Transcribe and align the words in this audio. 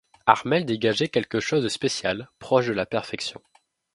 Armelle 0.25 0.65
dégageait 0.65 1.09
quelque 1.09 1.39
chose 1.39 1.61
de 1.63 1.69
spécial, 1.69 2.31
proche 2.39 2.65
de 2.65 2.71
la 2.73 2.87
perfection. 2.87 3.39